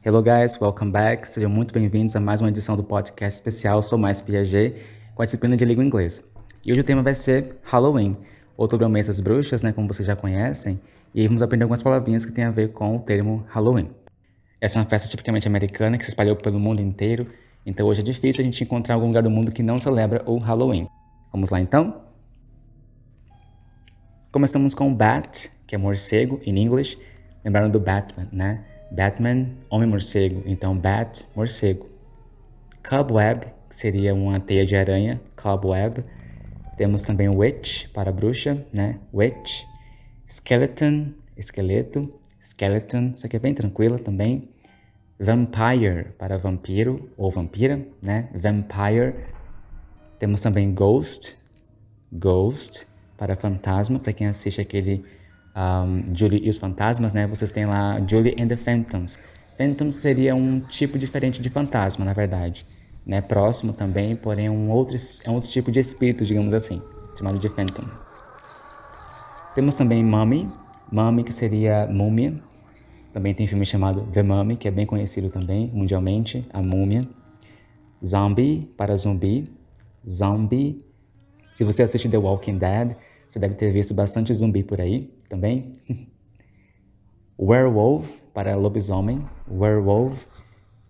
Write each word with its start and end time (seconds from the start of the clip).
Hello 0.00 0.22
guys, 0.22 0.56
welcome 0.60 0.92
back. 0.92 1.26
Sejam 1.26 1.50
muito 1.50 1.74
bem-vindos 1.74 2.14
a 2.14 2.20
mais 2.20 2.40
uma 2.40 2.48
edição 2.48 2.76
do 2.76 2.84
podcast 2.84 3.36
especial 3.36 3.82
Sou 3.82 3.98
Mais 3.98 4.20
Piaget, 4.20 4.78
com 5.12 5.22
a 5.22 5.24
disciplina 5.24 5.56
de 5.56 5.64
língua 5.64 5.84
inglesa. 5.84 6.22
E 6.64 6.70
hoje 6.70 6.82
o 6.82 6.84
tema 6.84 7.02
vai 7.02 7.16
ser 7.16 7.56
Halloween, 7.64 8.16
outubro 8.56 8.84
é 8.84 8.88
o 8.88 8.90
mês 8.90 9.08
das 9.08 9.18
bruxas, 9.18 9.60
né, 9.60 9.72
como 9.72 9.88
vocês 9.88 10.06
já 10.06 10.14
conhecem, 10.14 10.80
e 11.12 11.26
vamos 11.26 11.42
aprender 11.42 11.64
algumas 11.64 11.82
palavrinhas 11.82 12.24
que 12.24 12.30
têm 12.30 12.44
a 12.44 12.50
ver 12.50 12.68
com 12.68 12.94
o 12.94 13.00
termo 13.00 13.44
Halloween. 13.48 13.90
Essa 14.60 14.78
é 14.78 14.82
uma 14.82 14.88
festa 14.88 15.08
tipicamente 15.08 15.48
americana 15.48 15.98
que 15.98 16.04
se 16.04 16.12
espalhou 16.12 16.36
pelo 16.36 16.60
mundo 16.60 16.80
inteiro, 16.80 17.26
então 17.66 17.84
hoje 17.84 18.00
é 18.00 18.04
difícil 18.04 18.42
a 18.42 18.44
gente 18.44 18.62
encontrar 18.62 18.94
algum 18.94 19.08
lugar 19.08 19.24
do 19.24 19.30
mundo 19.30 19.50
que 19.50 19.64
não 19.64 19.78
celebra 19.78 20.22
o 20.26 20.38
Halloween. 20.38 20.86
Vamos 21.32 21.50
lá 21.50 21.60
então? 21.60 22.02
Começamos 24.30 24.74
com 24.74 24.94
Bat, 24.94 25.50
que 25.66 25.74
é 25.74 25.78
morcego 25.78 26.38
em 26.46 26.56
inglês. 26.56 26.96
Lembraram 27.44 27.68
do 27.68 27.80
Batman, 27.80 28.28
né? 28.30 28.64
Batman, 28.90 29.50
homem-morcego. 29.70 30.42
Então, 30.46 30.76
Bat, 30.76 31.26
morcego. 31.34 31.88
Cobweb, 32.88 33.46
que 33.68 33.74
seria 33.74 34.14
uma 34.14 34.40
teia 34.40 34.64
de 34.64 34.74
aranha. 34.74 35.20
Cobweb. 35.36 36.02
Temos 36.76 37.02
também 37.02 37.28
Witch, 37.28 37.88
para 37.88 38.12
bruxa, 38.12 38.64
né? 38.72 38.98
Witch. 39.12 39.64
Skeleton, 40.26 41.12
esqueleto. 41.36 42.12
Skeleton, 42.40 43.12
isso 43.14 43.26
aqui 43.26 43.36
é 43.36 43.40
bem 43.40 43.54
tranquila 43.54 43.98
também. 43.98 44.48
Vampire, 45.18 46.12
para 46.16 46.38
vampiro 46.38 47.10
ou 47.16 47.30
vampira, 47.30 47.84
né? 48.00 48.28
Vampire. 48.32 49.14
Temos 50.18 50.40
também 50.40 50.72
Ghost. 50.72 51.36
Ghost, 52.12 52.86
para 53.16 53.36
fantasma, 53.36 53.98
para 53.98 54.12
quem 54.12 54.28
assiste 54.28 54.60
aquele 54.60 55.04
um, 55.58 56.14
Julie 56.14 56.40
e 56.44 56.50
os 56.50 56.56
Fantasmas, 56.56 57.12
né? 57.12 57.26
Vocês 57.26 57.50
têm 57.50 57.66
lá 57.66 58.00
Julie 58.06 58.34
and 58.38 58.46
the 58.46 58.56
Phantoms. 58.56 59.18
Phantoms 59.56 59.96
seria 59.96 60.36
um 60.36 60.60
tipo 60.60 60.96
diferente 60.96 61.42
de 61.42 61.50
fantasma, 61.50 62.04
na 62.04 62.12
verdade. 62.12 62.64
Né? 63.04 63.20
Próximo 63.20 63.72
também, 63.72 64.14
porém 64.14 64.48
um 64.48 64.70
outro, 64.70 64.96
é 65.24 65.30
um 65.30 65.34
outro 65.34 65.50
tipo 65.50 65.72
de 65.72 65.80
espírito, 65.80 66.24
digamos 66.24 66.54
assim, 66.54 66.80
chamado 67.16 67.40
de 67.40 67.48
Phantom. 67.48 67.84
Temos 69.54 69.74
também 69.74 70.04
Mummy, 70.04 70.48
Mummy 70.92 71.24
que 71.24 71.32
seria 71.32 71.88
múmia. 71.90 72.34
Também 73.12 73.34
tem 73.34 73.48
filme 73.48 73.66
chamado 73.66 74.02
The 74.12 74.22
Mummy, 74.22 74.56
que 74.56 74.68
é 74.68 74.70
bem 74.70 74.86
conhecido 74.86 75.28
também 75.28 75.68
mundialmente, 75.74 76.46
a 76.52 76.62
múmia. 76.62 77.00
Zombie, 78.04 78.70
para 78.76 78.96
zumbi. 78.96 79.50
Zombie. 80.08 80.78
Se 81.52 81.64
você 81.64 81.82
assiste 81.82 82.08
The 82.08 82.18
Walking 82.18 82.58
Dead, 82.58 82.94
você 83.28 83.40
deve 83.40 83.56
ter 83.56 83.72
visto 83.72 83.92
bastante 83.92 84.32
zumbi 84.32 84.62
por 84.62 84.80
aí 84.80 85.17
também. 85.28 85.74
Werewolf, 87.38 88.08
para 88.32 88.56
lobisomem. 88.56 89.24
Werewolf. 89.50 90.26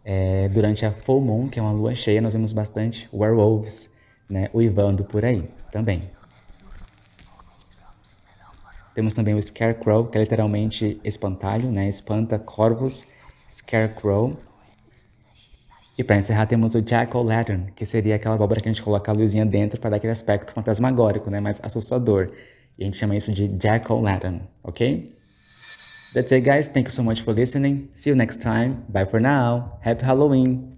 É, 0.05 0.48
durante 0.48 0.86
a 0.86 0.92
full 0.92 1.20
moon, 1.20 1.48
que 1.48 1.58
é 1.58 1.62
uma 1.62 1.72
lua 1.72 1.94
cheia, 1.94 2.20
nós 2.20 2.33
vemos 2.33 2.53
bastante 2.53 3.09
werewolves 3.12 3.91
né, 4.31 4.48
uivando 4.55 5.05
por 5.05 5.25
aí 5.25 5.44
também. 5.70 6.00
Temos 8.94 9.14
também 9.14 9.34
o 9.34 9.42
Scarecrow, 9.42 10.06
que 10.06 10.19
é 10.19 10.20
literalmente 10.20 11.00
espantalho, 11.05 11.70
né? 11.70 11.89
Espanta 11.89 12.39
corvos. 12.39 13.06
Scarecrow. 13.48 14.36
E 15.97 16.03
para 16.03 16.16
encerrar 16.16 16.47
temos 16.47 16.75
o 16.75 16.83
Jack-o'-lantern, 16.83 17.72
que 17.77 17.86
seria 17.86 18.16
aquela 18.16 18.34
abóbora 18.34 18.61
que 18.61 18.69
a 18.69 18.72
gente 18.72 18.83
coloca 18.83 19.11
a 19.11 19.14
luzinha 19.14 19.47
dentro 19.47 19.81
para 19.81 19.91
dar 19.91 19.97
aquele 19.97 20.12
aspecto 20.12 20.53
fantasmagórico, 20.53 21.31
né? 21.31 21.39
Mais 21.39 21.61
assustador. 21.62 22.33
Gente 22.79 22.97
chama 22.97 23.17
isso 23.17 23.33
de 23.33 23.48
Jack-o'-lantern, 23.48 24.41
ok? 24.62 25.15
That's 26.15 26.33
it 26.33 26.45
guys, 26.45 26.69
thank 26.69 26.87
you 26.87 26.91
so 26.91 27.03
much 27.03 27.23
for 27.23 27.34
listening. 27.34 27.91
See 27.95 28.11
you 28.11 28.17
next 28.17 28.41
time. 28.41 28.84
Bye 28.89 29.05
for 29.05 29.21
now. 29.21 29.79
Happy 29.83 30.05
Halloween. 30.05 30.78